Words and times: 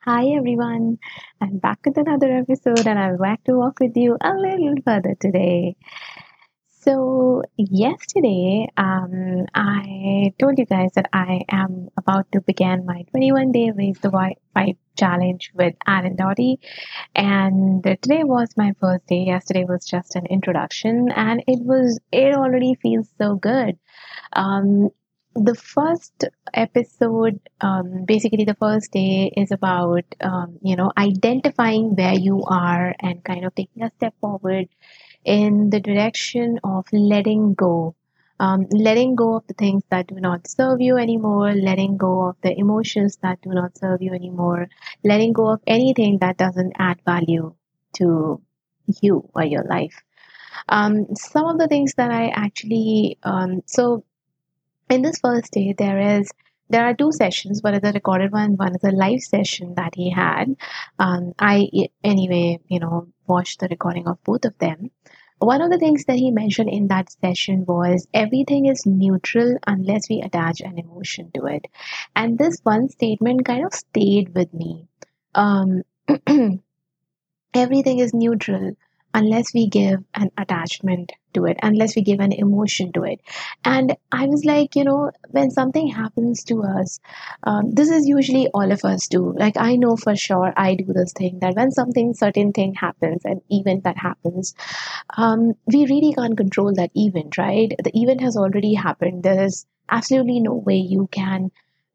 Hi 0.00 0.26
everyone, 0.36 0.98
I'm 1.40 1.58
back 1.58 1.80
with 1.84 1.98
another 1.98 2.32
episode 2.38 2.86
and 2.86 2.98
I'm 2.98 3.16
back 3.16 3.42
to 3.44 3.54
walk 3.54 3.80
with 3.80 3.96
you 3.96 4.16
a 4.20 4.32
little 4.32 4.74
further 4.84 5.14
today. 5.20 5.76
So, 6.68 7.42
yesterday, 7.56 8.68
um, 8.76 9.46
I 9.54 10.32
told 10.38 10.58
you 10.58 10.66
guys 10.66 10.92
that 10.94 11.08
I 11.12 11.42
am 11.48 11.88
about 11.96 12.30
to 12.32 12.40
begin 12.40 12.86
my 12.86 13.02
21 13.10 13.50
day 13.50 13.72
Raise 13.72 13.98
the 13.98 14.10
Vibe 14.10 14.76
challenge 14.96 15.50
with 15.54 15.74
Ann 15.84 16.14
Doughty, 16.14 16.60
and 17.16 17.82
today 17.82 18.22
was 18.22 18.56
my 18.56 18.74
first 18.80 19.06
day. 19.08 19.24
Yesterday 19.24 19.64
was 19.64 19.84
just 19.84 20.14
an 20.14 20.26
introduction, 20.26 21.10
and 21.10 21.42
it 21.48 21.60
was, 21.60 21.98
it 22.12 22.34
already 22.34 22.76
feels 22.80 23.08
so 23.18 23.34
good. 23.34 23.78
Um, 24.32 24.90
the 25.44 25.54
first 25.54 26.24
episode 26.54 27.40
um, 27.60 28.04
basically 28.06 28.44
the 28.44 28.54
first 28.54 28.92
day 28.92 29.32
is 29.36 29.50
about 29.52 30.04
um, 30.20 30.58
you 30.62 30.76
know 30.76 30.92
identifying 30.96 31.94
where 31.96 32.14
you 32.14 32.42
are 32.46 32.94
and 33.00 33.24
kind 33.24 33.44
of 33.44 33.54
taking 33.54 33.82
a 33.82 33.90
step 33.96 34.14
forward 34.20 34.68
in 35.24 35.70
the 35.70 35.80
direction 35.80 36.58
of 36.64 36.86
letting 36.92 37.54
go. 37.54 37.94
Um, 38.40 38.66
letting 38.70 39.16
go 39.16 39.36
of 39.36 39.46
the 39.48 39.54
things 39.54 39.82
that 39.90 40.06
do 40.08 40.14
not 40.20 40.46
serve 40.48 40.80
you 40.80 40.96
anymore 40.96 41.54
letting 41.54 41.96
go 41.96 42.28
of 42.28 42.36
the 42.42 42.58
emotions 42.58 43.18
that 43.22 43.40
do 43.42 43.50
not 43.50 43.76
serve 43.78 44.00
you 44.02 44.12
anymore 44.14 44.68
letting 45.04 45.32
go 45.32 45.48
of 45.48 45.60
anything 45.66 46.18
that 46.20 46.36
doesn't 46.38 46.72
add 46.78 47.00
value 47.04 47.54
to 47.94 48.40
you 49.02 49.28
or 49.34 49.44
your 49.44 49.64
life. 49.64 50.02
Um, 50.68 51.14
some 51.14 51.46
of 51.46 51.58
the 51.58 51.68
things 51.68 51.94
that 51.96 52.10
i 52.10 52.28
actually 52.28 53.18
um, 53.22 53.62
so 53.66 54.04
in 54.90 55.02
this 55.02 55.18
first 55.20 55.52
day 55.52 55.74
there 55.76 56.18
is 56.18 56.30
there 56.70 56.84
are 56.84 56.94
two 56.94 57.12
sessions. 57.12 57.62
One 57.62 57.74
is 57.74 57.80
a 57.82 57.92
recorded 57.92 58.30
one 58.32 58.56
one 58.56 58.74
is 58.74 58.84
a 58.84 58.90
live 58.90 59.20
session 59.22 59.74
that 59.76 59.94
he 59.94 60.10
had. 60.10 60.56
Um, 60.98 61.32
i 61.38 61.68
anyway 62.04 62.60
you 62.68 62.80
know 62.80 63.08
watched 63.26 63.60
the 63.60 63.68
recording 63.68 64.06
of 64.06 64.22
both 64.24 64.44
of 64.44 64.58
them. 64.58 64.90
One 65.38 65.62
of 65.62 65.70
the 65.70 65.78
things 65.78 66.04
that 66.06 66.16
he 66.16 66.32
mentioned 66.32 66.68
in 66.68 66.88
that 66.88 67.12
session 67.12 67.64
was 67.64 68.08
everything 68.12 68.66
is 68.66 68.84
neutral 68.86 69.56
unless 69.66 70.08
we 70.10 70.20
attach 70.20 70.60
an 70.60 70.78
emotion 70.78 71.30
to 71.34 71.46
it. 71.46 71.66
And 72.16 72.36
this 72.36 72.58
one 72.64 72.88
statement 72.88 73.44
kind 73.44 73.64
of 73.64 73.72
stayed 73.72 74.34
with 74.34 74.52
me. 74.52 74.88
Um, 75.36 75.84
everything 77.54 78.00
is 78.00 78.12
neutral 78.12 78.74
unless 79.14 79.52
we 79.54 79.68
give 79.68 80.04
an 80.14 80.30
attachment 80.36 81.12
to 81.34 81.46
it, 81.46 81.58
unless 81.62 81.96
we 81.96 82.02
give 82.02 82.20
an 82.20 82.32
emotion 82.32 82.92
to 82.92 83.04
it. 83.04 83.20
And 83.64 83.96
I 84.12 84.26
was 84.26 84.44
like, 84.44 84.76
you 84.76 84.84
know, 84.84 85.10
when 85.30 85.50
something 85.50 85.88
happens 85.88 86.44
to 86.44 86.62
us, 86.62 87.00
um, 87.42 87.72
this 87.72 87.90
is 87.90 88.06
usually 88.06 88.48
all 88.48 88.70
of 88.70 88.84
us 88.84 89.08
do. 89.08 89.34
Like, 89.36 89.56
I 89.56 89.76
know 89.76 89.96
for 89.96 90.16
sure 90.16 90.52
I 90.56 90.74
do 90.74 90.86
this 90.92 91.12
thing 91.12 91.38
that 91.40 91.54
when 91.56 91.70
something, 91.70 92.14
certain 92.14 92.52
thing 92.52 92.74
happens, 92.74 93.24
an 93.24 93.40
event 93.50 93.84
that 93.84 93.96
happens, 93.96 94.54
um, 95.16 95.54
we 95.66 95.86
really 95.86 96.12
can't 96.14 96.36
control 96.36 96.72
that 96.74 96.90
event, 96.94 97.38
right? 97.38 97.72
The 97.82 97.92
event 97.94 98.20
has 98.20 98.36
already 98.36 98.74
happened. 98.74 99.22
There 99.22 99.42
is 99.44 99.66
absolutely 99.88 100.40
no 100.40 100.54
way 100.54 100.76
you 100.76 101.08
can 101.10 101.50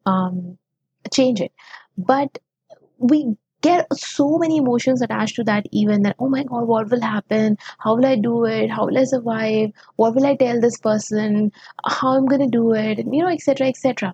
um, 0.05 0.57
change 1.11 1.41
it. 1.41 1.51
But 1.97 2.37
we 2.97 3.35
get 3.63 3.87
so 3.93 4.37
many 4.37 4.57
emotions 4.57 5.01
attached 5.01 5.35
to 5.37 5.43
that 5.51 5.65
even 5.71 6.03
that 6.03 6.15
oh 6.19 6.29
my 6.29 6.43
god 6.43 6.67
what 6.67 6.89
will 6.91 7.01
happen? 7.01 7.57
How 7.79 7.95
will 7.95 8.05
i 8.05 8.15
do 8.15 8.45
it? 8.45 8.69
How 8.69 8.85
will 8.87 8.97
i 8.97 9.05
survive? 9.05 9.71
What 9.95 10.15
will 10.15 10.25
i 10.25 10.35
tell 10.35 10.61
this 10.61 10.77
person? 10.89 11.51
How 11.85 12.17
i'm 12.17 12.27
going 12.27 12.41
to 12.41 12.57
do 12.57 12.73
it? 12.73 12.99
You 12.99 13.23
know 13.23 13.29
etc 13.29 13.67
etc 13.67 14.13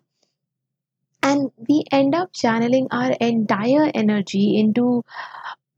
and 1.24 1.52
we 1.68 1.84
end 1.92 2.16
up 2.16 2.32
channeling 2.34 2.88
our 2.92 3.12
entire 3.30 3.92
energy 3.94 4.58
into 4.60 5.04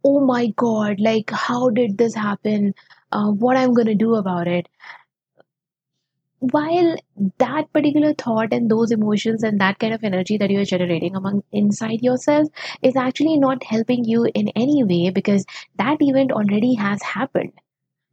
oh 0.04 0.20
my 0.20 0.48
god 0.56 1.00
like 1.00 1.30
how 1.32 1.70
did 1.70 1.98
this 1.98 2.16
happen? 2.16 2.74
Uh, 3.12 3.32
what 3.32 3.58
i'm 3.58 3.74
going 3.74 3.88
to 3.88 3.96
do 3.96 4.16
about 4.16 4.48
it 4.48 4.68
while 6.42 6.96
that 7.38 7.72
particular 7.72 8.16
thought 8.16 8.52
and 8.52 8.70
those 8.70 8.92
emotions 8.92 9.44
and 9.44 9.62
that 9.62 9.78
kind 9.78 9.94
of 9.94 10.04
energy 10.04 10.38
that 10.38 10.50
you're 10.50 10.66
generating 10.66 11.16
among 11.16 11.44
inside 11.52 12.02
yourself 12.02 12.48
is 12.82 12.96
actually 12.96 13.38
not 13.38 13.64
helping 13.64 14.04
you 14.04 14.24
in 14.34 14.48
any 14.50 14.84
way 14.84 15.12
because 15.12 15.46
that 15.76 16.02
event 16.02 16.32
already 16.32 16.74
has 16.74 17.00
happened. 17.04 17.54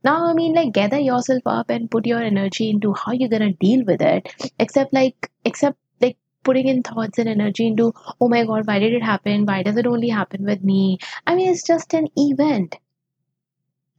Now 0.05 0.27
i 0.27 0.35
mean 0.35 0.55
like 0.55 0.73
gather 0.73 0.99
yourself 0.99 1.43
up 1.47 1.71
and 1.71 1.91
put 1.91 2.07
your 2.07 2.21
energy 2.21 2.69
into 2.71 2.93
how 2.93 3.13
you're 3.13 3.31
gonna 3.31 3.53
deal 3.55 3.85
with 3.87 4.03
it 4.03 4.29
except 4.59 4.93
like 4.93 5.31
except 5.47 5.79
like 6.01 6.19
putting 6.45 6.69
in 6.69 6.83
thoughts 6.83 7.19
and 7.19 7.31
energy 7.31 7.67
into 7.67 7.95
oh 8.21 8.29
my 8.29 8.45
god 8.45 8.67
why 8.67 8.79
did 8.79 8.93
it 8.93 9.03
happen? 9.03 9.47
Why 9.47 9.63
does 9.63 9.79
it 9.79 9.87
only 9.87 10.11
happen 10.11 10.45
with 10.45 10.63
me? 10.63 10.99
I 11.27 11.35
mean 11.35 11.49
it's 11.49 11.63
just 11.63 11.95
an 11.95 12.09
event. 12.17 12.77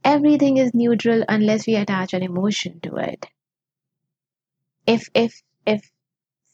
Everything 0.04 0.56
is 0.56 0.72
neutral 0.72 1.24
unless 1.28 1.66
we 1.66 1.74
attach 1.74 2.14
an 2.14 2.22
emotion 2.22 2.80
to 2.82 2.96
it 2.96 3.26
if 4.92 5.08
if 5.14 5.42
if 5.66 5.90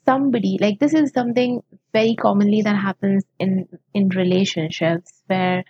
somebody 0.04 0.58
like 0.60 0.78
this 0.80 0.94
is 0.94 1.12
something 1.12 1.62
very 1.92 2.14
commonly 2.16 2.62
that 2.62 2.76
happens 2.76 3.24
in 3.38 3.68
in 3.94 4.08
relationships 4.10 5.22
where 5.26 5.64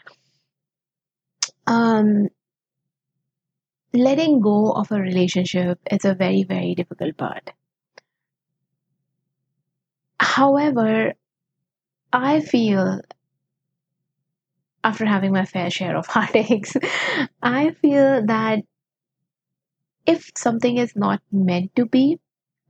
um 1.66 2.28
letting 3.94 4.38
go 4.41 4.71
of 4.71 4.93
a 4.93 5.00
relationship 5.00 5.81
is 5.91 6.05
a 6.05 6.15
very 6.15 6.44
very 6.44 6.76
difficult 6.76 7.16
part. 7.16 7.50
However 10.21 11.15
i 12.12 12.41
feel 12.41 13.00
after 14.84 15.05
having 15.05 15.32
my 15.32 15.44
fair 15.44 15.71
share 15.71 15.97
of 15.97 16.06
heartaches 16.15 16.76
i 17.43 17.71
feel 17.82 18.25
that 18.26 18.60
if 20.05 20.31
something 20.37 20.78
is 20.78 20.97
not 20.97 21.22
meant 21.31 21.75
to 21.76 21.87
be 21.87 22.19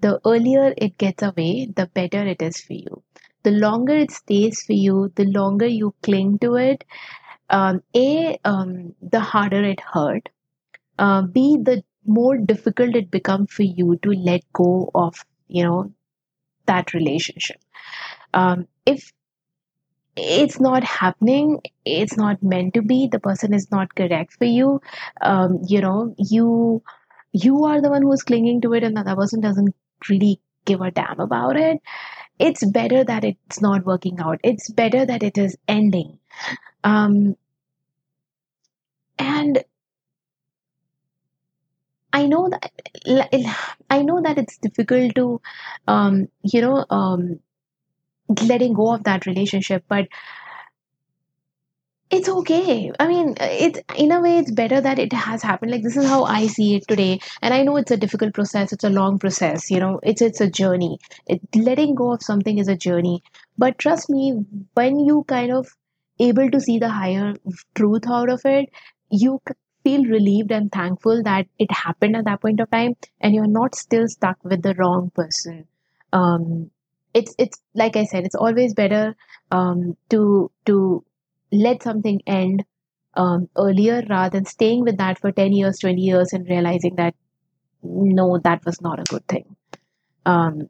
the 0.01 0.21
earlier 0.27 0.75
it 0.77 0.99
gets 0.99 1.23
away, 1.23 1.67
the 1.75 1.87
better 1.87 2.27
it 2.27 2.43
is 2.43 2.61
for 2.61 2.75
you. 2.75 3.03
The 3.43 3.51
longer 3.53 3.95
it 3.95 4.11
stays 4.11 4.63
for 4.63 4.73
you, 4.73 5.13
the 5.15 5.25
longer 5.25 5.67
you 5.67 5.95
cling 6.03 6.39
to 6.41 6.57
it. 6.57 6.85
Um, 7.49 7.83
a, 7.95 8.39
um, 8.45 8.95
the 9.01 9.21
harder 9.21 9.63
it 9.65 9.81
hurt. 9.81 10.29
Uh, 10.99 11.23
B, 11.23 11.59
the 11.63 11.85
more 12.07 12.37
difficult 12.39 12.97
it 12.97 13.11
becomes 13.11 13.53
for 13.53 13.63
you 13.63 13.99
to 14.03 14.11
let 14.11 14.43
go 14.53 14.91
of, 14.95 15.25
you 15.49 15.65
know, 15.65 15.93
that 16.67 16.95
relationship. 16.95 17.61
Um, 18.35 18.67
if 18.85 19.13
it's 20.17 20.61
not 20.61 20.83
happening, 20.85 21.61
it's 21.85 22.17
not 22.17 22.43
meant 22.43 22.75
to 22.75 22.83
be, 22.83 23.09
the 23.09 23.21
person 23.21 23.53
is 23.53 23.71
not 23.71 23.95
correct 23.95 24.35
for 24.35 24.45
you, 24.47 24.81
um, 25.21 25.61
you 25.67 25.81
know, 25.81 26.15
you 26.19 26.83
you 27.33 27.65
are 27.65 27.83
the 27.83 27.91
one 27.91 28.03
who's 28.03 28.23
clinging 28.23 28.63
to 28.63 28.73
it 28.73 28.83
and 28.83 28.97
the 28.97 29.01
other 29.03 29.17
person 29.17 29.41
doesn't 29.41 29.75
really 30.11 30.41
give 30.65 30.81
a 30.81 30.91
damn 30.91 31.21
about 31.21 31.57
it. 31.57 31.81
It's 32.39 32.65
better 32.65 33.05
that 33.05 33.25
it's 33.25 33.61
not 33.63 33.87
working 33.87 34.21
out. 34.21 34.41
It's 34.45 34.71
better 34.71 35.07
that 35.07 35.23
it 35.23 35.39
is 35.39 35.57
ending. 35.69 36.19
Um 36.85 37.37
and 39.19 39.65
i 42.13 42.27
know 42.27 42.49
that 42.49 42.71
i 43.91 44.03
know 44.03 44.21
that 44.23 44.39
it's 44.39 44.59
difficult 44.59 45.15
to 45.15 45.41
um 45.87 46.29
you 46.43 46.61
know 46.61 46.85
um 46.91 47.39
letting 48.43 48.73
go 48.73 48.93
of 48.93 49.05
that 49.05 49.27
relationship 49.27 49.85
but 49.89 50.09
it's 52.11 52.29
okay. 52.29 52.93
I 53.01 53.09
mean 53.09 53.35
it's 53.41 53.81
in 53.97 54.13
a 54.13 54.21
way 54.21 54.39
it's 54.39 54.51
better 54.53 54.81
that 54.81 54.99
it 54.99 55.13
has 55.13 55.43
happened. 55.43 55.73
Like 55.73 55.83
this 55.83 55.97
is 55.97 56.07
how 56.07 56.25
i 56.25 56.47
see 56.47 56.77
it 56.77 56.87
today. 56.89 57.21
And 57.43 57.53
i 57.53 57.63
know 57.63 57.77
it's 57.77 57.91
a 57.91 57.97
difficult 57.97 58.35
process. 58.35 58.73
It's 58.73 58.85
a 58.85 58.91
long 58.91 59.19
process 59.19 59.71
you 59.71 59.81
know. 59.81 60.01
It's 60.03 60.23
it's 60.23 60.41
a 60.41 60.49
journey. 60.51 60.99
It, 61.27 61.41
letting 61.55 61.95
go 61.95 62.13
of 62.13 62.23
something 62.23 62.59
is 62.59 62.69
a 62.69 62.77
journey. 62.77 63.23
But 63.59 63.79
trust 63.79 64.09
me 64.09 64.45
when 64.75 65.01
you 65.01 65.25
kind 65.27 65.53
of 65.53 65.69
able 66.21 66.51
to 66.51 66.61
see 66.61 66.79
the 66.79 66.89
higher 66.89 67.35
truth 67.75 68.05
out 68.09 68.31
of 68.31 68.41
it 68.47 68.71
you 69.11 69.41
feel 69.85 70.05
relieved 70.05 70.51
and 70.51 70.73
thankful 70.73 71.23
that 71.23 71.47
it 71.59 71.71
happened 71.71 72.17
at 72.17 72.25
that 72.25 72.41
point 72.41 72.59
of 72.61 72.71
time 72.71 72.95
and 73.21 73.35
you're 73.35 73.47
not 73.47 73.75
still 73.75 74.09
stuck 74.09 74.39
with 74.43 74.63
the 74.63 74.75
wrong 74.75 75.11
person. 75.15 75.67
Um 76.13 76.71
it's 77.15 77.35
it's 77.39 77.61
like 77.75 77.97
i 77.97 78.05
said 78.05 78.25
it's 78.27 78.35
always 78.35 78.75
better 78.75 79.15
um 79.51 79.97
to 80.11 80.51
to 80.67 81.05
let 81.53 81.83
something 81.83 82.21
end 82.27 82.65
um, 83.15 83.49
earlier 83.57 84.03
rather 84.09 84.39
than 84.39 84.45
staying 84.45 84.83
with 84.85 84.99
that 84.99 85.19
for 85.19 85.33
10 85.33 85.53
years 85.53 85.79
20 85.79 86.01
years 86.01 86.33
and 86.33 86.49
realizing 86.49 86.97
that 86.97 87.15
no 87.83 88.39
that 88.39 88.65
was 88.65 88.81
not 88.81 89.01
a 89.01 89.05
good 89.05 89.27
thing. 89.29 89.57
Um, 90.27 90.69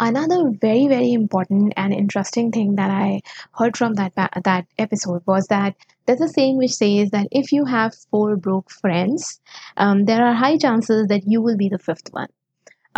another 0.00 0.50
very 0.60 0.86
very 0.86 1.12
important 1.12 1.72
and 1.76 1.92
interesting 1.92 2.50
thing 2.52 2.76
that 2.76 2.90
i 2.90 3.20
heard 3.52 3.76
from 3.76 3.94
that 3.94 4.12
that 4.44 4.66
episode 4.78 5.22
was 5.26 5.46
that 5.48 5.74
there's 6.06 6.20
a 6.20 6.28
saying 6.28 6.56
which 6.56 6.72
says 6.72 7.10
that 7.10 7.26
if 7.32 7.52
you 7.52 7.64
have 7.64 7.94
four 8.10 8.36
broke 8.36 8.70
friends 8.70 9.40
um, 9.76 10.04
there 10.04 10.24
are 10.24 10.34
high 10.34 10.56
chances 10.56 11.08
that 11.08 11.26
you 11.26 11.42
will 11.42 11.56
be 11.56 11.68
the 11.68 11.78
fifth 11.78 12.12
one 12.12 12.28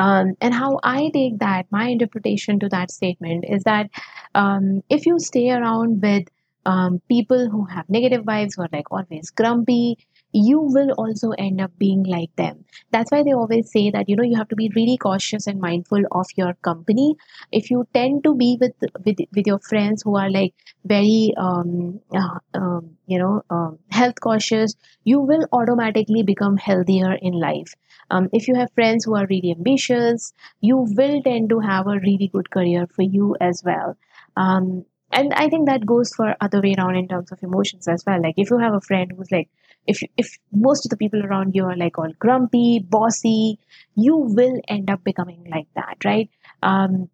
Um, 0.00 0.34
and 0.40 0.54
how 0.54 0.80
I 0.82 1.10
take 1.12 1.40
that, 1.40 1.66
my 1.70 1.88
interpretation 1.88 2.58
to 2.60 2.68
that 2.70 2.90
statement 2.90 3.44
is 3.46 3.64
that 3.64 3.90
um, 4.34 4.82
if 4.88 5.04
you 5.04 5.18
stay 5.18 5.50
around 5.50 6.00
with 6.00 6.26
um, 6.64 7.02
people 7.08 7.50
who 7.50 7.66
have 7.66 7.88
negative 7.90 8.24
vibes, 8.24 8.56
who 8.56 8.62
are 8.62 8.68
like 8.72 8.90
always 8.90 9.30
grumpy, 9.30 9.98
you 10.32 10.60
will 10.60 10.90
also 10.92 11.30
end 11.32 11.60
up 11.60 11.72
being 11.78 12.04
like 12.04 12.34
them. 12.36 12.64
That's 12.92 13.10
why 13.10 13.22
they 13.22 13.32
always 13.32 13.70
say 13.72 13.90
that 13.90 14.08
you 14.08 14.16
know 14.16 14.22
you 14.22 14.36
have 14.36 14.48
to 14.48 14.56
be 14.56 14.70
really 14.76 14.96
cautious 14.96 15.46
and 15.46 15.60
mindful 15.60 16.02
of 16.12 16.26
your 16.36 16.54
company. 16.62 17.16
If 17.52 17.70
you 17.70 17.86
tend 17.94 18.24
to 18.24 18.34
be 18.34 18.56
with 18.60 18.72
with, 19.04 19.18
with 19.34 19.46
your 19.46 19.58
friends 19.58 20.02
who 20.02 20.16
are 20.16 20.30
like 20.30 20.54
very 20.84 21.32
um, 21.36 22.00
uh, 22.14 22.38
um, 22.54 22.96
you 23.06 23.18
know 23.18 23.42
um, 23.50 23.78
health 23.90 24.20
cautious, 24.20 24.74
you 25.04 25.20
will 25.20 25.46
automatically 25.52 26.22
become 26.22 26.56
healthier 26.56 27.14
in 27.14 27.34
life. 27.34 27.74
Um, 28.10 28.28
if 28.32 28.48
you 28.48 28.54
have 28.56 28.72
friends 28.74 29.04
who 29.04 29.14
are 29.16 29.26
really 29.28 29.52
ambitious, 29.56 30.32
you 30.60 30.76
will 30.78 31.22
tend 31.22 31.48
to 31.50 31.60
have 31.60 31.86
a 31.86 31.98
really 32.00 32.28
good 32.32 32.50
career 32.50 32.86
for 32.94 33.02
you 33.02 33.36
as 33.40 33.62
well. 33.64 33.96
Um, 34.36 34.84
and 35.12 35.32
I 35.34 35.48
think 35.48 35.66
that 35.68 35.86
goes 35.86 36.14
for 36.14 36.36
other 36.40 36.60
way 36.60 36.74
around 36.78 36.96
in 36.96 37.08
terms 37.08 37.32
of 37.32 37.42
emotions 37.42 37.88
as 37.88 38.04
well. 38.06 38.22
Like 38.22 38.34
if 38.36 38.50
you 38.50 38.58
have 38.58 38.74
a 38.74 38.80
friend 38.80 39.12
who's 39.16 39.30
like 39.30 39.48
if 39.86 40.00
if 40.16 40.38
most 40.52 40.84
of 40.86 40.90
the 40.90 40.96
people 40.96 41.24
around 41.24 41.54
you 41.54 41.64
are 41.64 41.76
like 41.76 41.98
all 41.98 42.12
grumpy 42.18 42.78
bossy 42.80 43.58
you 43.94 44.16
will 44.16 44.60
end 44.68 44.90
up 44.90 45.02
becoming 45.04 45.44
like 45.50 45.66
that 45.74 45.96
right? 46.04 46.30
Um 46.62 47.08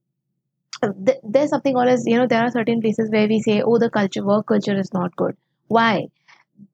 th- 1.07 1.21
there's 1.23 1.51
something 1.51 1.77
always 1.77 2.07
you 2.07 2.17
know 2.19 2.27
there 2.27 2.43
are 2.45 2.51
certain 2.51 2.81
places 2.81 3.11
where 3.11 3.29
we 3.29 3.41
say 3.41 3.63
oh 3.63 3.79
the 3.79 3.91
culture 3.91 4.25
work 4.25 4.47
culture 4.47 4.77
is 4.79 4.93
not 4.93 5.15
good. 5.17 5.37
Why? 5.69 6.09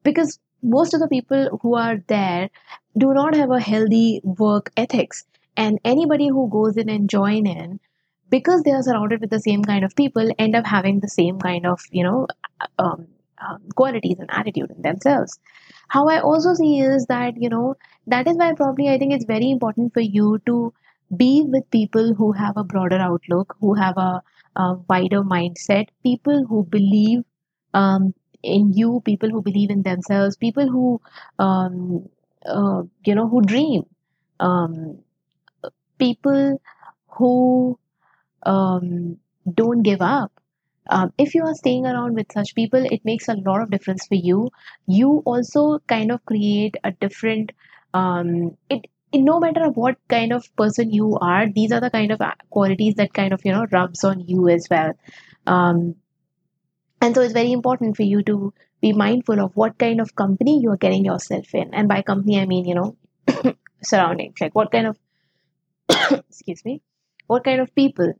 Because 0.04 0.38
most 0.62 0.94
of 0.94 1.00
the 1.00 1.08
people 1.08 1.58
who 1.62 1.74
are 1.76 1.98
there 2.08 2.50
do 2.98 3.14
not 3.14 3.34
have 3.36 3.50
a 3.50 3.60
healthy 3.60 4.20
work 4.24 4.70
ethics. 4.76 5.24
And 5.56 5.80
anybody 5.84 6.28
who 6.28 6.48
goes 6.50 6.76
in 6.76 6.88
and 6.88 7.10
join 7.10 7.46
in 7.46 7.80
because 8.32 8.62
they 8.62 8.72
are 8.72 8.82
surrounded 8.82 9.20
with 9.20 9.30
the 9.30 9.40
same 9.46 9.62
kind 9.64 9.84
of 9.84 9.96
people 9.96 10.30
end 10.38 10.56
up 10.56 10.66
having 10.66 11.00
the 11.00 11.08
same 11.16 11.38
kind 11.40 11.66
of 11.66 11.80
you 11.90 12.04
know 12.04 12.26
um, 12.78 13.06
um, 13.46 13.62
qualities 13.76 14.18
and 14.18 14.30
attitude 14.32 14.70
in 14.76 14.82
themselves. 14.82 15.38
How 15.88 16.08
i 16.08 16.20
also 16.20 16.54
see 16.54 16.80
is 16.80 17.06
that 17.08 17.40
you 17.44 17.50
know 17.54 17.74
that 18.06 18.28
is 18.32 18.38
why 18.42 18.52
probably 18.60 18.88
i 18.92 18.98
think 18.98 19.12
it's 19.14 19.26
very 19.32 19.50
important 19.56 19.92
for 19.94 20.00
you 20.18 20.40
to 20.46 20.72
be 21.22 21.44
with 21.54 21.70
people 21.70 22.14
who 22.14 22.32
have 22.32 22.56
a 22.56 22.64
broader 22.64 22.98
outlook 23.08 23.56
who 23.60 23.74
have 23.74 23.98
a, 23.98 24.22
a 24.56 24.74
wider 24.88 25.22
mindset 25.22 25.88
people 26.02 26.46
who 26.48 26.64
believe 26.76 27.24
um, 27.74 28.14
in 28.42 28.72
you 28.72 29.02
people 29.04 29.30
who 29.30 29.42
believe 29.42 29.70
in 29.70 29.82
themselves 29.82 30.36
people 30.36 30.68
who 30.76 31.00
um, 31.38 32.08
uh, 32.46 32.82
you 33.04 33.14
know 33.14 33.28
who 33.28 33.42
dream 33.42 33.84
um, 34.40 34.98
people 35.98 36.60
who 37.08 37.78
um, 38.44 39.18
don't 39.52 39.82
give 39.82 40.02
up. 40.02 40.32
Um, 40.88 41.12
if 41.16 41.34
you 41.34 41.44
are 41.44 41.54
staying 41.54 41.86
around 41.86 42.14
with 42.14 42.32
such 42.32 42.56
people 42.56 42.84
it 42.84 43.04
makes 43.04 43.28
a 43.28 43.36
lot 43.36 43.62
of 43.62 43.70
difference 43.70 44.06
for 44.06 44.16
you. 44.16 44.50
You 44.86 45.22
also 45.24 45.78
kind 45.86 46.10
of 46.10 46.24
create 46.24 46.76
a 46.82 46.90
different 46.90 47.52
um, 47.94 48.56
it, 48.68 48.86
it 49.12 49.20
no 49.20 49.38
matter 49.38 49.68
what 49.68 49.96
kind 50.08 50.32
of 50.32 50.44
person 50.56 50.90
you 50.90 51.18
are 51.20 51.46
these 51.48 51.70
are 51.70 51.80
the 51.80 51.90
kind 51.90 52.10
of 52.10 52.20
uh, 52.20 52.32
qualities 52.50 52.94
that 52.96 53.12
kind 53.14 53.32
of 53.32 53.42
you 53.44 53.52
know 53.52 53.66
rubs 53.70 54.02
on 54.02 54.20
you 54.26 54.48
as 54.48 54.66
well. 54.70 54.92
Um, 55.46 55.96
and 57.00 57.14
so 57.14 57.20
it's 57.22 57.32
very 57.32 57.52
important 57.52 57.96
for 57.96 58.02
you 58.02 58.22
to 58.24 58.52
be 58.80 58.92
mindful 58.92 59.40
of 59.40 59.56
what 59.56 59.78
kind 59.78 60.00
of 60.00 60.16
company 60.16 60.60
you 60.60 60.70
are 60.70 60.76
getting 60.76 61.04
yourself 61.04 61.54
in. 61.54 61.72
And 61.74 61.88
by 61.88 62.02
company 62.02 62.40
i 62.40 62.46
mean 62.46 62.64
you 62.64 62.74
know 62.74 62.96
surroundings. 63.84 64.40
Like 64.40 64.54
what 64.54 64.72
kind 64.72 64.88
of 64.88 64.98
excuse 66.28 66.64
me 66.64 66.82
what 67.26 67.44
kind 67.44 67.60
of 67.60 67.74
people 67.74 68.14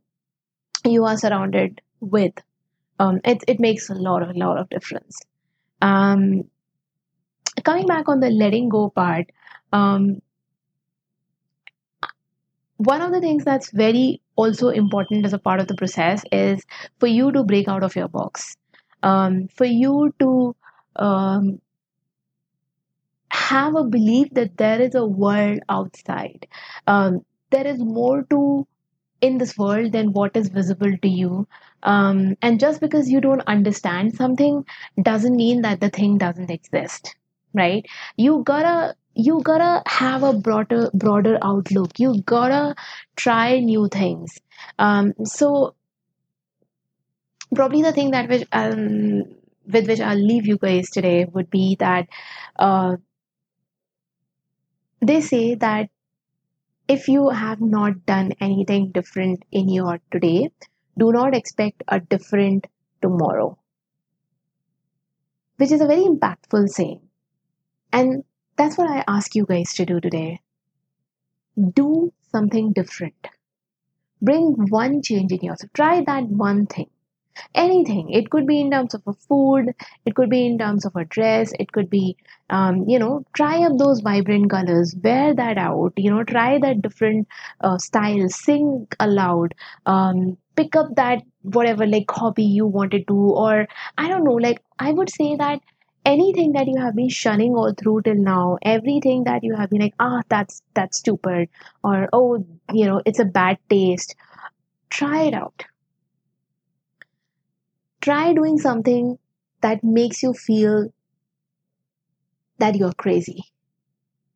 you 0.85 1.05
are 1.05 1.17
surrounded 1.17 1.81
with 1.99 2.33
um, 2.99 3.19
it, 3.23 3.43
it 3.47 3.59
makes 3.59 3.89
a 3.89 3.95
lot 3.95 4.21
of 4.21 4.35
lot 4.35 4.57
of 4.57 4.69
difference. 4.69 5.19
Um, 5.81 6.43
coming 7.63 7.85
back 7.85 8.07
on 8.07 8.19
the 8.19 8.29
letting 8.29 8.69
go 8.69 8.89
part 8.89 9.29
um, 9.71 10.21
one 12.77 13.01
of 13.01 13.11
the 13.11 13.21
things 13.21 13.43
that's 13.43 13.71
very 13.71 14.21
also 14.35 14.69
important 14.69 15.25
as 15.25 15.33
a 15.33 15.39
part 15.39 15.59
of 15.59 15.67
the 15.67 15.75
process 15.75 16.23
is 16.31 16.63
for 16.99 17.07
you 17.07 17.31
to 17.31 17.43
break 17.43 17.67
out 17.67 17.83
of 17.83 17.95
your 17.95 18.07
box. 18.07 18.57
Um, 19.03 19.47
for 19.49 19.65
you 19.65 20.13
to 20.19 20.55
um, 20.95 21.61
have 23.29 23.75
a 23.75 23.83
belief 23.83 24.29
that 24.33 24.57
there 24.57 24.81
is 24.81 24.95
a 24.95 25.05
world 25.05 25.59
outside. 25.69 26.47
Um, 26.87 27.25
there 27.51 27.67
is 27.67 27.79
more 27.79 28.23
to 28.29 28.67
in 29.23 29.37
this 29.39 29.57
world 29.57 29.91
than 29.93 30.11
what 30.13 30.35
is 30.37 30.49
visible 30.49 30.95
to 31.01 31.07
you? 31.09 31.47
Um, 31.83 32.35
and 32.41 32.59
just 32.59 32.81
because 32.81 33.09
you 33.09 33.21
don't 33.21 33.41
understand 33.47 34.15
something 34.15 34.65
doesn't 35.01 35.35
mean 35.35 35.61
that 35.63 35.79
the 35.81 35.89
thing 35.89 36.17
doesn't 36.17 36.49
exist 36.51 37.15
right? 37.55 37.85
You 38.17 38.41
gotta 38.45 38.95
you 39.15 39.41
gotta 39.43 39.83
have 39.87 40.23
a 40.23 40.33
broader 40.33 40.89
broader 40.93 41.37
outlook. 41.43 41.99
You 41.99 42.21
gotta 42.23 42.75
try 43.15 43.59
new 43.59 43.87
things. 43.89 44.39
Um, 44.79 45.13
so 45.23 45.75
probably 47.55 47.81
the 47.81 47.93
thing 47.93 48.11
that 48.11 48.29
which 48.29 48.47
um, 48.51 49.23
with 49.71 49.87
which 49.87 49.99
i'll 49.99 50.17
leave 50.31 50.45
you 50.47 50.57
guys 50.57 50.89
today 50.89 51.25
would 51.33 51.49
be 51.49 51.75
that 51.79 52.07
uh, 52.59 52.95
they 55.01 55.21
say 55.21 55.55
that 55.55 55.89
if 56.87 57.09
you 57.09 57.29
have 57.29 57.59
not 57.61 58.05
done 58.05 58.31
anything 58.39 58.91
different 58.91 59.43
in 59.51 59.67
your 59.69 59.99
today 60.11 60.49
do 60.97 61.11
not 61.11 61.35
expect 61.35 61.83
a 61.87 61.99
different 61.99 62.67
tomorrow. 63.01 63.57
Which 65.57 65.71
is 65.71 65.81
a 65.81 65.87
very 65.87 66.03
impactful 66.03 66.69
saying. 66.69 67.01
And 67.93 68.23
that's 68.57 68.77
what 68.77 68.89
i 68.89 69.03
ask 69.07 69.35
you 69.35 69.45
guys 69.45 69.73
to 69.75 69.85
do 69.85 69.99
today. 69.99 70.41
Do 71.73 72.13
something 72.31 72.73
different. 72.73 73.27
Bring 74.21 74.55
one 74.69 75.01
change 75.03 75.31
in 75.31 75.41
yourself. 75.41 75.71
Try 75.73 76.03
that 76.03 76.23
one 76.27 76.65
thing 76.65 76.89
anything. 77.55 78.09
It 78.09 78.29
could 78.29 78.45
be 78.47 78.59
in 78.61 78.71
terms 78.71 78.93
of 78.93 79.01
a 79.07 79.13
food 79.13 79.73
it 80.05 80.15
could 80.15 80.29
be 80.29 80.45
in 80.45 80.57
terms 80.57 80.85
of 80.85 80.95
a 80.95 81.05
dress 81.05 81.53
it 81.59 81.71
could 81.71 81.89
be 81.89 82.15
um, 82.49 82.87
you 82.87 82.99
know 82.99 83.23
try 83.35 83.63
up 83.65 83.77
those 83.77 84.01
vibrant 84.01 84.49
colors 84.49 84.95
wear 85.03 85.33
that 85.33 85.57
out 85.57 85.93
you 85.97 86.09
know 86.09 86.23
try 86.23 86.59
that 86.59 86.81
different 86.81 87.27
uh, 87.61 87.77
style 87.77 88.27
sing 88.29 88.87
aloud 88.99 89.53
um, 89.85 90.37
pick 90.55 90.75
up 90.75 90.95
that 90.95 91.21
whatever 91.41 91.85
like 91.85 92.09
hobby 92.09 92.43
you 92.43 92.65
wanted 92.65 93.07
to 93.07 93.15
or 93.15 93.67
i 93.97 94.07
don't 94.07 94.23
know 94.23 94.33
like 94.47 94.61
i 94.79 94.91
would 94.91 95.09
say 95.09 95.35
that 95.35 95.59
anything 96.05 96.51
that 96.53 96.67
you 96.67 96.77
have 96.79 96.95
been 96.95 97.09
shunning 97.09 97.55
all 97.55 97.73
through 97.73 98.01
till 98.01 98.15
now 98.15 98.57
everything 98.63 99.23
that 99.23 99.43
you 99.43 99.55
have 99.55 99.69
been 99.69 99.81
like 99.81 99.95
ah 99.99 100.21
that's 100.29 100.61
that's 100.73 100.99
stupid 100.99 101.49
or 101.83 102.07
oh 102.13 102.45
you 102.73 102.85
know 102.85 103.01
it's 103.05 103.19
a 103.19 103.25
bad 103.25 103.57
taste 103.69 104.15
try 104.89 105.23
it 105.23 105.33
out 105.33 105.65
try 108.03 108.33
doing 108.33 108.57
something 108.59 109.17
that 109.61 109.83
makes 109.83 110.21
you 110.23 110.33
feel 110.33 110.89
that 112.59 112.75
you're 112.75 112.93
crazy. 112.93 113.43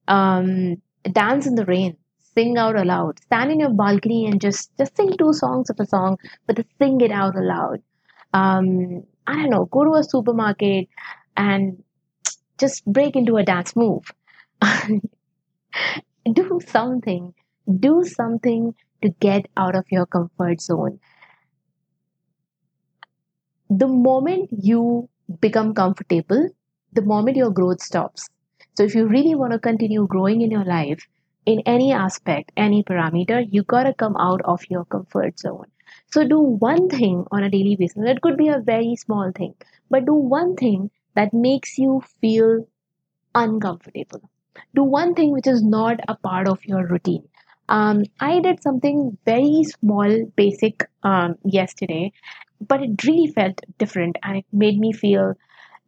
Um 0.07 0.81
dance 1.11 1.47
in 1.47 1.55
the 1.55 1.65
rain. 1.65 1.97
Sing 2.35 2.57
out 2.57 2.75
aloud. 2.77 3.19
Stand 3.19 3.51
in 3.51 3.59
your 3.61 3.73
balcony 3.73 4.27
and 4.27 4.39
just 4.39 4.71
just 4.77 4.95
sing 4.95 5.11
two 5.17 5.33
songs 5.33 5.69
of 5.69 5.79
a 5.79 5.85
song 5.85 6.17
but 6.45 6.65
sing 6.79 7.01
it 7.01 7.11
out 7.11 7.35
aloud. 7.35 7.81
Um 8.33 9.03
i 9.27 9.35
don't 9.35 9.49
know. 9.49 9.65
Go 9.65 9.83
to 9.85 9.93
a 9.95 10.03
supermarket 10.03 10.87
and 11.35 11.83
just 12.59 12.85
break 12.85 13.15
into 13.15 13.37
a 13.37 13.43
dance 13.43 13.75
move. 13.75 14.11
Do 16.31 16.59
something. 16.67 17.33
Do 17.79 18.03
something 18.03 18.75
to 19.01 19.09
get 19.19 19.47
out 19.57 19.75
of 19.75 19.85
your 19.91 20.05
comfort 20.05 20.61
zone 20.61 20.99
the 23.69 23.87
moment 23.87 24.49
you 24.51 25.09
become 25.41 25.73
comfortable, 25.73 26.49
the 26.93 27.01
moment 27.01 27.37
your 27.37 27.51
growth 27.51 27.81
stops. 27.81 28.29
So, 28.75 28.83
if 28.83 28.95
you 28.95 29.07
really 29.07 29.35
want 29.35 29.53
to 29.53 29.59
continue 29.59 30.05
growing 30.07 30.41
in 30.41 30.51
your 30.51 30.65
life 30.65 31.07
in 31.45 31.61
any 31.65 31.91
aspect, 31.91 32.51
any 32.57 32.83
parameter, 32.83 33.47
you 33.51 33.63
got 33.63 33.83
to 33.83 33.93
come 33.93 34.15
out 34.17 34.41
of 34.43 34.61
your 34.69 34.85
comfort 34.85 35.39
zone. 35.39 35.65
So, 36.11 36.27
do 36.27 36.39
one 36.39 36.89
thing 36.89 37.25
on 37.31 37.43
a 37.43 37.49
daily 37.49 37.75
basis. 37.75 38.03
It 38.05 38.21
could 38.21 38.37
be 38.37 38.49
a 38.49 38.59
very 38.59 38.95
small 38.95 39.31
thing, 39.31 39.55
but 39.89 40.05
do 40.05 40.13
one 40.13 40.55
thing 40.55 40.91
that 41.15 41.33
makes 41.33 41.77
you 41.77 42.01
feel 42.21 42.67
uncomfortable. 43.35 44.21
Do 44.75 44.83
one 44.83 45.13
thing 45.15 45.31
which 45.31 45.47
is 45.47 45.63
not 45.63 45.99
a 46.07 46.15
part 46.15 46.47
of 46.47 46.63
your 46.65 46.85
routine. 46.85 47.27
Um, 47.69 48.03
I 48.19 48.39
did 48.39 48.61
something 48.61 49.17
very 49.25 49.63
small, 49.63 50.25
basic 50.35 50.87
um, 51.03 51.35
yesterday, 51.43 52.13
but 52.61 52.81
it 52.81 53.03
really 53.05 53.31
felt 53.31 53.59
different 53.77 54.17
and 54.23 54.37
it 54.37 54.45
made 54.51 54.79
me 54.79 54.93
feel 54.93 55.33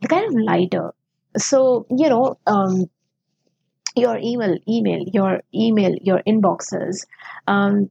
kind 0.08 0.26
of 0.28 0.42
lighter. 0.42 0.94
So, 1.38 1.86
you 1.90 2.10
know, 2.10 2.38
um, 2.48 2.90
your 3.96 4.18
email 4.18 4.58
email 4.68 5.04
your 5.14 5.42
email 5.54 5.96
your 6.02 6.22
inboxes 6.28 7.06
um, 7.48 7.90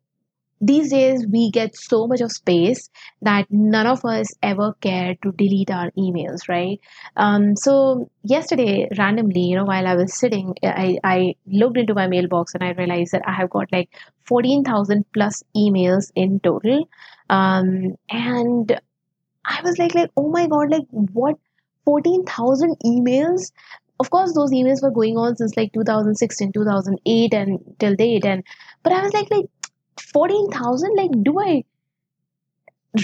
these 0.61 0.90
days 0.90 1.25
we 1.30 1.50
get 1.52 1.76
so 1.76 2.06
much 2.08 2.20
of 2.20 2.32
space 2.32 2.88
that 3.23 3.47
none 3.49 3.87
of 3.87 4.04
us 4.04 4.26
ever 4.42 4.75
care 4.80 5.14
to 5.23 5.30
delete 5.32 5.70
our 5.70 5.90
emails 5.92 6.49
right 6.49 6.80
um, 7.16 7.54
so 7.56 8.11
yesterday 8.23 8.88
randomly 8.99 9.40
you 9.40 9.56
know 9.56 9.64
while 9.64 9.87
i 9.87 9.94
was 9.94 10.18
sitting 10.18 10.54
I, 10.64 10.99
I 11.04 11.35
looked 11.47 11.76
into 11.76 11.94
my 11.94 12.08
mailbox 12.08 12.54
and 12.54 12.64
i 12.64 12.73
realized 12.73 13.12
that 13.12 13.23
i 13.26 13.32
have 13.32 13.50
got 13.50 13.70
like 13.73 13.88
14000 14.25 15.04
plus 15.12 15.42
emails 15.56 16.11
in 16.14 16.40
total 16.40 16.88
um, 17.30 17.94
and 18.11 18.80
i 19.44 19.61
was 19.62 19.78
like 19.78 19.94
like 19.94 20.11
oh 20.16 20.28
my 20.30 20.47
god 20.47 20.70
like 20.70 20.87
what? 20.90 21.37
14000 21.85 22.76
emails? 22.85 23.50
Of 24.00 24.11
course 24.11 24.35
those 24.35 24.52
emails 24.52 24.82
were 24.82 24.90
going 24.90 25.16
on 25.16 25.37
since 25.37 25.56
like 25.56 25.73
2016 25.73 26.52
2008 26.52 27.35
and 27.35 27.58
till 27.78 27.94
date 27.97 28.25
and 28.25 28.44
but 28.82 28.92
i 28.92 29.02
was 29.02 29.12
like 29.14 29.30
like 29.30 29.47
14000 29.99 30.94
like 30.97 31.11
do 31.25 31.40
i 31.40 31.64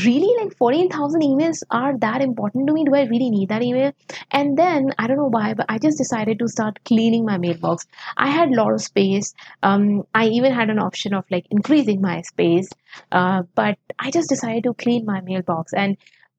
really 0.05 0.33
like 0.43 0.57
14000 0.57 1.21
emails 1.23 1.63
are 1.71 1.97
that 1.99 2.23
important 2.23 2.67
to 2.67 2.73
me? 2.73 2.85
Do 2.85 2.95
i 2.95 3.03
really 3.03 3.31
need 3.31 3.49
that 3.51 3.63
email? 3.63 3.93
And 4.31 4.57
then 4.57 4.93
i 4.99 5.07
don't 5.07 5.17
know 5.17 5.29
why 5.29 5.55
but 5.55 5.67
i 5.69 5.79
just 5.79 5.99
decided 5.99 6.39
to 6.39 6.49
start 6.49 6.83
cleaning 6.85 7.25
my 7.25 7.39
mailbox. 7.39 7.87
I 8.17 8.31
had 8.31 8.51
a 8.51 8.57
lot 8.57 8.73
of 8.73 8.81
space. 8.81 9.35
Um, 9.63 10.05
i 10.15 10.27
even 10.27 10.53
had 10.53 10.71
an 10.71 10.79
option 10.79 11.15
of 11.15 11.25
like 11.31 11.47
increasing 11.51 12.01
my 12.01 12.23
space. 12.23 12.69
Uh, 13.13 13.43
but 13.55 13.79
i 13.99 14.11
just 14.11 14.29
decided 14.29 14.65
to 14.65 14.75
clean 14.75 15.05
my 15.05 15.21
mailbox. 15.21 15.73
And 15.73 15.97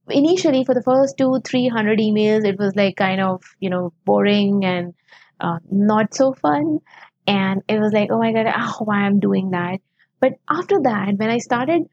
initially 0.10 0.64
for 0.66 0.76
the 0.76 0.84
first 0.84 1.18
two 1.18 1.40
three 1.44 1.68
hundred 1.68 2.00
emails 2.00 2.46
it 2.46 2.60
was 2.60 2.76
like 2.76 2.96
kind 2.96 3.22
of 3.22 3.44
you 3.60 3.70
know 3.70 3.92
boring 4.06 4.64
and 4.64 4.94
uh, 5.40 5.60
not 5.70 6.14
so 6.14 6.34
fun. 6.34 6.80
And 7.28 7.64
it 7.68 7.80
was 7.80 7.92
like 7.92 8.10
oh 8.12 8.20
my 8.20 8.32
god 8.34 8.54
oh, 8.56 8.78
why 8.86 9.02
i'm 9.02 9.20
doing 9.20 9.52
that? 9.52 9.80
But 10.20 10.34
after 10.50 10.80
that 10.84 11.18
when 11.18 11.30
i 11.30 11.38
started 11.40 11.90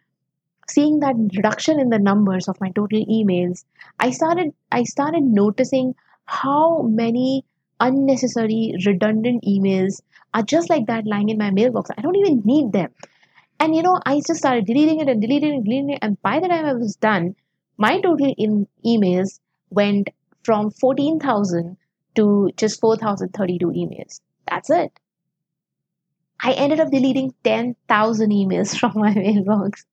seeing 0.68 1.00
that 1.00 1.16
reduction 1.36 1.80
in 1.80 1.90
the 1.90 1.98
numbers 1.98 2.48
of 2.48 2.60
my 2.60 2.70
total 2.70 3.04
emails 3.06 3.64
i 4.00 4.10
started 4.10 4.52
i 4.70 4.82
started 4.82 5.22
noticing 5.22 5.94
how 6.24 6.82
many 6.82 7.44
unnecessary 7.80 8.74
redundant 8.86 9.42
emails 9.44 10.00
are 10.34 10.42
just 10.42 10.70
like 10.70 10.86
that 10.86 11.06
lying 11.06 11.28
in 11.28 11.38
my 11.38 11.50
mailbox 11.50 11.90
i 11.96 12.00
don't 12.00 12.16
even 12.16 12.42
need 12.44 12.72
them 12.72 12.90
and 13.60 13.74
you 13.74 13.82
know 13.82 13.98
i 14.06 14.16
just 14.26 14.36
started 14.36 14.66
deleting 14.66 15.00
it 15.00 15.08
and 15.08 15.20
deleting 15.20 15.54
and 15.54 15.64
deleting 15.64 15.90
it 15.90 15.98
and 16.02 16.20
by 16.22 16.38
the 16.38 16.48
time 16.48 16.64
i 16.64 16.72
was 16.72 16.96
done 16.96 17.34
my 17.76 18.00
total 18.00 18.34
in 18.38 18.66
emails 18.84 19.40
went 19.70 20.10
from 20.44 20.70
14,000 20.70 21.76
to 22.14 22.50
just 22.56 22.80
4,032 22.80 23.66
emails. 23.68 24.20
That's 24.48 24.70
it. 24.70 24.92
I 26.40 26.52
ended 26.52 26.80
up 26.80 26.90
deleting 26.90 27.34
10,000 27.44 28.30
emails 28.30 28.76
from 28.80 28.92
my 28.94 29.14
mailbox. 29.14 29.86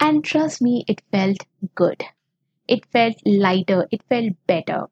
And 0.00 0.24
trust 0.24 0.62
me, 0.62 0.84
it 0.88 1.02
felt 1.10 1.38
good. 1.74 2.02
It 2.68 2.86
felt 2.92 3.16
lighter. 3.26 3.86
It 3.90 4.02
felt 4.08 4.32
better. 4.46 4.86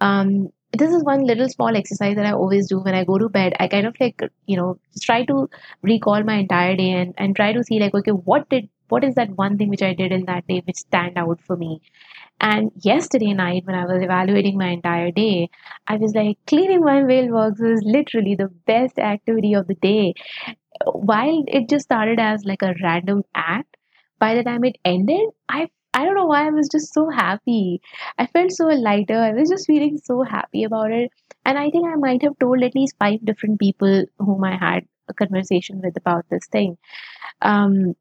Um, 0.00 0.50
this 0.72 0.92
is 0.92 1.04
one 1.04 1.24
little 1.24 1.48
small 1.48 1.76
exercise 1.76 2.16
that 2.16 2.26
I 2.26 2.32
always 2.32 2.68
do 2.68 2.80
when 2.80 2.94
I 2.94 3.04
go 3.04 3.18
to 3.18 3.28
bed. 3.28 3.54
I 3.58 3.68
kind 3.68 3.86
of 3.86 3.96
like, 4.00 4.20
you 4.46 4.56
know, 4.56 4.78
try 5.02 5.24
to 5.26 5.48
recall 5.82 6.22
my 6.24 6.36
entire 6.36 6.76
day 6.76 6.90
and, 6.92 7.14
and 7.18 7.34
try 7.36 7.52
to 7.52 7.64
see 7.64 7.80
like, 7.80 7.94
okay, 7.94 8.12
what 8.12 8.48
did 8.48 8.68
what 8.88 9.04
is 9.04 9.16
that 9.16 9.30
one 9.36 9.58
thing 9.58 9.68
which 9.68 9.82
I 9.82 9.92
did 9.94 10.12
in 10.12 10.24
that 10.26 10.46
day 10.46 10.62
which 10.66 10.76
stand 10.76 11.18
out 11.18 11.40
for 11.42 11.56
me? 11.56 11.82
And 12.40 12.72
yesterday 12.82 13.34
night, 13.34 13.64
when 13.66 13.76
I 13.76 13.86
was 13.86 14.02
evaluating 14.02 14.58
my 14.58 14.68
entire 14.68 15.10
day, 15.10 15.50
I 15.86 15.96
was 15.96 16.14
like, 16.14 16.38
cleaning 16.46 16.80
my 16.82 17.02
mailbox 17.02 17.60
was 17.60 17.82
literally 17.84 18.34
the 18.34 18.48
best 18.66 18.98
activity 18.98 19.54
of 19.54 19.66
the 19.68 19.74
day. 19.74 20.14
While 20.86 21.44
it 21.48 21.68
just 21.68 21.84
started 21.84 22.18
as 22.20 22.44
like 22.44 22.62
a 22.62 22.74
random 22.82 23.24
act, 23.34 23.77
by 24.18 24.34
the 24.34 24.42
time 24.44 24.64
it 24.64 24.76
ended, 24.84 25.28
I 25.48 25.68
I 25.94 26.04
don't 26.04 26.14
know 26.14 26.26
why 26.26 26.46
I 26.46 26.50
was 26.50 26.68
just 26.68 26.92
so 26.94 27.08
happy. 27.10 27.80
I 28.18 28.26
felt 28.26 28.52
so 28.52 28.66
lighter. 28.66 29.18
I 29.18 29.32
was 29.32 29.48
just 29.48 29.66
feeling 29.66 29.98
so 29.98 30.22
happy 30.22 30.64
about 30.64 30.92
it. 30.92 31.10
And 31.44 31.58
I 31.58 31.70
think 31.70 31.88
I 31.88 31.96
might 31.96 32.22
have 32.22 32.38
told 32.38 32.62
at 32.62 32.74
least 32.74 32.96
five 32.98 33.24
different 33.24 33.58
people 33.58 34.04
whom 34.18 34.44
I 34.44 34.56
had 34.56 34.84
a 35.08 35.14
conversation 35.14 35.80
with 35.82 35.96
about 35.96 36.26
this 36.30 36.46
thing. 36.52 36.76
Um, 37.42 37.94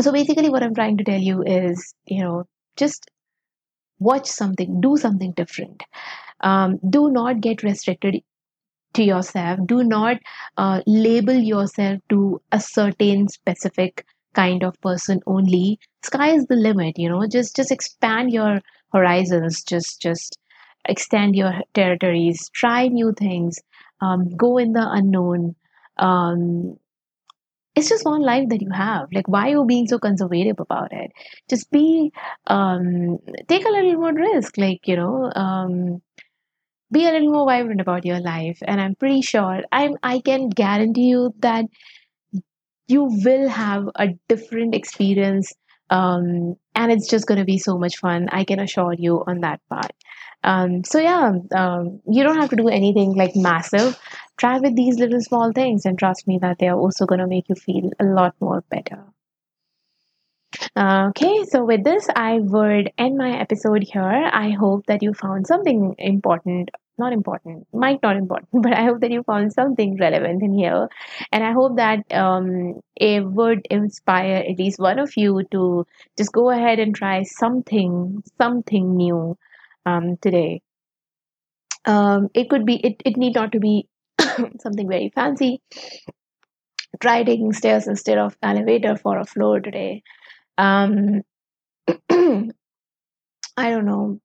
so 0.00 0.12
basically 0.12 0.48
what 0.50 0.62
i'm 0.62 0.74
trying 0.74 0.96
to 0.96 1.04
tell 1.04 1.20
you 1.20 1.42
is 1.42 1.94
you 2.06 2.22
know 2.22 2.44
just 2.76 3.10
watch 4.00 4.26
something 4.26 4.80
do 4.80 4.96
something 4.96 5.32
different 5.32 5.82
um, 6.40 6.78
do 6.90 7.10
not 7.10 7.40
get 7.40 7.62
restricted 7.64 8.16
to 8.94 9.04
yourself 9.04 9.60
do 9.66 9.84
not 9.84 10.18
uh, 10.58 10.82
label 10.86 11.34
yourself 11.34 12.00
to 12.10 12.40
a 12.52 12.60
certain 12.60 13.28
specific 13.28 14.04
kind 14.40 14.62
of 14.64 14.80
person 14.80 15.20
only. 15.26 15.78
Sky 16.04 16.30
is 16.32 16.46
the 16.46 16.56
limit 16.56 16.98
you 16.98 17.08
know 17.08 17.26
just 17.26 17.56
just 17.56 17.70
expand 17.76 18.32
your 18.32 18.60
horizons 18.92 19.62
just 19.64 20.00
just 20.02 20.38
extend 20.88 21.36
your 21.36 21.52
territories 21.74 22.48
try 22.54 22.88
new 22.88 23.12
things 23.12 23.58
um, 24.00 24.28
go 24.36 24.58
in 24.58 24.72
the 24.72 24.86
unknown. 24.98 25.54
Um, 25.98 26.78
it's 27.74 27.88
just 27.88 28.04
one 28.04 28.22
life 28.22 28.48
that 28.48 28.60
you 28.60 28.70
have. 28.70 29.08
Like 29.12 29.28
why 29.28 29.48
are 29.48 29.50
you 29.50 29.64
being 29.64 29.86
so 29.86 29.98
conservative 29.98 30.58
about 30.58 30.92
it? 30.92 31.12
Just 31.48 31.70
be 31.70 32.12
um 32.46 33.18
take 33.48 33.64
a 33.64 33.70
little 33.70 33.94
more 33.94 34.12
risk 34.14 34.58
like 34.58 34.86
you 34.88 34.96
know 34.96 35.30
um 35.34 36.02
be 36.92 37.06
a 37.06 37.12
little 37.12 37.32
more 37.32 37.46
vibrant 37.46 37.80
about 37.80 38.04
your 38.06 38.20
life. 38.20 38.58
And 38.66 38.80
i'm 38.80 38.94
pretty 38.96 39.22
sure 39.22 39.62
i'm 39.72 39.96
i 40.02 40.20
can 40.20 40.48
guarantee 40.50 41.08
you 41.14 41.34
that 41.40 41.66
you 42.88 43.04
will 43.04 43.48
have 43.48 43.88
a 43.96 44.08
different 44.28 44.74
experience 44.74 45.52
um 45.90 46.56
and 46.74 46.92
it's 46.92 47.08
just 47.08 47.26
going 47.26 47.38
to 47.38 47.44
be 47.44 47.58
so 47.58 47.78
much 47.78 47.96
fun 47.98 48.28
i 48.30 48.44
can 48.44 48.60
assure 48.60 48.92
you 48.92 49.22
on 49.26 49.40
that 49.40 49.60
part 49.70 49.92
um 50.44 50.84
so 50.84 50.98
yeah 50.98 51.32
um 51.54 52.00
you 52.08 52.22
don't 52.22 52.40
have 52.40 52.50
to 52.50 52.56
do 52.56 52.68
anything 52.68 53.14
like 53.14 53.34
massive 53.34 53.98
try 54.38 54.58
with 54.58 54.76
these 54.76 54.98
little 54.98 55.20
small 55.20 55.52
things 55.52 55.84
and 55.84 55.98
trust 55.98 56.26
me 56.26 56.38
that 56.40 56.58
they 56.58 56.68
are 56.68 56.78
also 56.78 57.04
going 57.04 57.18
to 57.20 57.26
make 57.26 57.48
you 57.48 57.54
feel 57.54 57.90
a 58.00 58.04
lot 58.04 58.34
more 58.40 58.64
better. 58.70 59.04
Okay, 60.76 61.44
so 61.44 61.64
with 61.64 61.84
this, 61.84 62.08
I 62.16 62.38
would 62.40 62.90
end 62.96 63.18
my 63.18 63.38
episode 63.38 63.82
here. 63.82 64.30
I 64.32 64.50
hope 64.50 64.86
that 64.86 65.02
you 65.02 65.12
found 65.12 65.46
something 65.46 65.94
important, 65.98 66.70
not 66.98 67.12
important, 67.12 67.66
might 67.72 68.02
not 68.02 68.16
important, 68.16 68.48
but 68.62 68.72
I 68.72 68.84
hope 68.84 69.00
that 69.00 69.10
you 69.10 69.22
found 69.22 69.52
something 69.52 69.96
relevant 69.96 70.42
in 70.42 70.54
here. 70.54 70.88
And 71.32 71.44
I 71.44 71.52
hope 71.52 71.76
that 71.76 72.10
um, 72.12 72.80
it 72.96 73.24
would 73.24 73.66
inspire 73.70 74.44
at 74.48 74.58
least 74.58 74.78
one 74.78 74.98
of 74.98 75.16
you 75.16 75.42
to 75.52 75.86
just 76.16 76.32
go 76.32 76.50
ahead 76.50 76.78
and 76.78 76.94
try 76.94 77.22
something, 77.22 78.22
something 78.36 78.96
new 78.96 79.36
um, 79.86 80.16
today. 80.20 80.62
Um, 81.84 82.28
it 82.34 82.50
could 82.50 82.66
be, 82.66 82.76
it, 82.76 83.02
it 83.04 83.16
need 83.16 83.34
not 83.34 83.52
to 83.52 83.60
be 83.60 83.88
something 84.60 84.88
very 84.88 85.10
fancy. 85.14 85.62
Try 87.00 87.22
taking 87.22 87.52
stairs 87.52 87.86
instead 87.86 88.18
of 88.18 88.36
elevator 88.42 88.96
for 88.96 89.18
a 89.18 89.24
floor 89.24 89.60
today. 89.60 90.02
Um, 90.56 91.22
I 92.10 93.70
don't 93.70 93.86
know. 93.86 94.20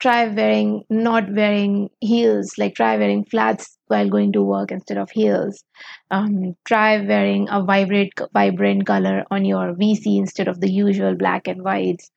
Try 0.00 0.28
wearing, 0.28 0.84
not 0.88 1.32
wearing 1.32 1.90
heels, 2.00 2.52
like 2.56 2.74
try 2.74 2.96
wearing 2.96 3.24
flats 3.24 3.76
while 3.88 4.08
going 4.08 4.32
to 4.32 4.42
work 4.42 4.70
instead 4.70 4.96
of 4.96 5.10
heels. 5.10 5.64
Um, 6.10 6.54
try 6.64 6.98
wearing 7.00 7.48
a 7.50 7.62
vibrant, 7.64 8.12
vibrant 8.32 8.86
color 8.86 9.24
on 9.30 9.44
your 9.44 9.74
VC 9.74 10.18
instead 10.18 10.46
of 10.48 10.60
the 10.60 10.70
usual 10.70 11.16
black 11.16 11.48
and 11.48 11.62
whites. 11.62 12.10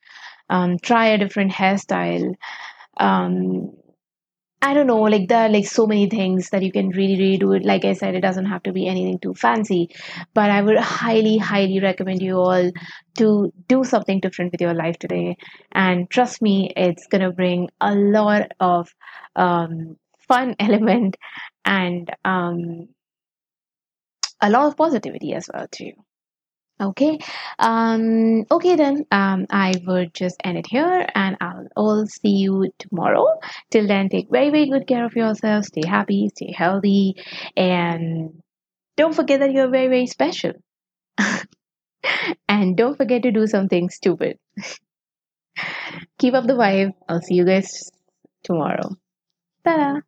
Um, 0.50 0.78
try 0.80 1.08
a 1.08 1.18
different 1.18 1.54
hairstyle. 1.54 2.36
Um, 2.98 3.72
I 4.63 4.75
don't 4.75 4.86
know, 4.86 5.01
like 5.01 5.27
there 5.27 5.46
are 5.46 5.50
like 5.50 5.65
so 5.65 5.88
many 5.88 6.08
things 6.08 6.50
that 6.51 6.62
you 6.62 6.72
can 6.72 6.89
really, 6.89 7.18
really 7.18 7.38
do 7.38 7.53
it. 7.53 7.65
Like 7.65 7.84
I 7.84 7.94
said, 7.94 8.13
it 8.13 8.22
doesn't 8.22 8.46
have 8.46 8.62
to 8.63 8.72
be 8.72 8.88
anything 8.88 9.18
too 9.18 9.34
fancy, 9.34 9.89
but 10.36 10.51
I 10.51 10.62
would 10.62 10.77
highly, 10.77 11.38
highly 11.39 11.80
recommend 11.80 12.22
you 12.22 12.36
all 12.38 12.72
to 13.18 13.53
do 13.68 13.84
something 13.84 14.20
different 14.20 14.51
with 14.51 14.62
your 14.62 14.75
life 14.75 15.00
today. 15.00 15.38
And 15.72 16.08
trust 16.12 16.44
me, 16.44 16.72
it's 16.77 17.08
gonna 17.08 17.32
bring 17.32 17.70
a 17.82 17.96
lot 17.96 18.51
of 18.60 18.94
um, 19.36 19.98
fun 20.27 20.56
element 20.60 21.18
and 21.65 22.12
um, 22.24 22.89
a 24.41 24.50
lot 24.50 24.68
of 24.68 24.77
positivity 24.77 25.34
as 25.34 25.50
well 25.51 25.68
to 25.72 25.86
you. 25.86 25.94
Okay. 26.82 27.20
Um, 27.60 28.46
okay, 28.50 28.76
then 28.76 29.06
um, 29.12 29.46
I 29.52 29.74
would 29.86 30.16
just 30.16 30.42
end 30.44 30.58
it 30.58 30.66
here 30.68 31.06
and 31.14 31.38
I'll 31.40 31.68
all 31.76 32.08
see 32.08 32.38
you 32.38 32.72
tomorrow. 32.80 33.28
Till 33.70 33.88
then, 33.88 34.10
take 34.10 34.32
very, 34.32 34.50
very 34.50 34.68
good 34.68 34.88
care 34.88 35.06
of 35.06 35.16
yourself. 35.16 35.66
Stay 35.66 35.88
happy, 35.88 36.30
stay 36.30 36.52
healthy, 36.52 37.18
and 37.56 38.42
don't 38.98 39.14
forget 39.14 39.42
that 39.42 39.52
you're 39.52 39.70
very, 39.70 39.90
very 39.90 40.08
special. 40.08 40.54
and 42.50 42.76
don't 42.76 42.98
forget 42.98 43.22
to 43.24 43.32
do 43.32 43.46
something 43.46 43.90
stupid. 43.90 44.40
Keep 46.18 46.34
up 46.34 46.48
the 46.48 46.54
vibe. 46.54 46.94
I'll 47.08 47.22
see 47.22 47.36
you 47.36 47.46
guys 47.46 47.92
tomorrow. 48.44 48.96
Ta-da! 49.64 50.02